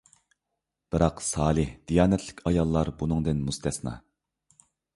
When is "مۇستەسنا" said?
3.51-3.97